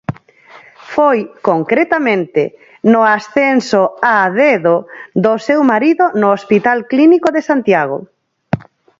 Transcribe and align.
Foi, 0.93 1.19
concretamente, 1.49 2.43
no 2.91 3.01
ascenso 3.17 3.81
'a 4.11 4.17
dedo' 4.41 4.79
do 5.23 5.33
seu 5.47 5.59
marido 5.71 6.03
no 6.21 6.27
Hospital 6.37 6.77
Clínico 6.91 7.27
de 7.35 7.41
Santiago. 7.49 7.97